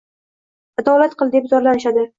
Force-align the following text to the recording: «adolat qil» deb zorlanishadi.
«adolat 0.83 1.15
qil» 1.21 1.35
deb 1.37 1.53
zorlanishadi. 1.55 2.09